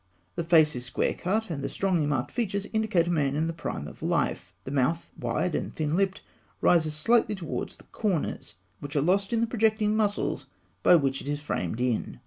[0.33, 3.53] The face is square cut, and the strongly marked features indicate a man in the
[3.53, 4.51] prime of life.
[4.63, 6.23] The mouth, wide and thin lipped,
[6.59, 10.47] rises slightly towards the corners, which are lost in the projecting muscles
[10.81, 12.17] by which it is framed in.